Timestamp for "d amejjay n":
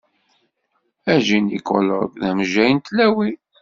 2.21-2.79